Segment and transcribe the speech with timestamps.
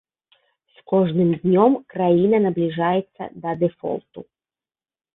[0.77, 4.19] З кожным днём краіна набліжаецца да дэфолту.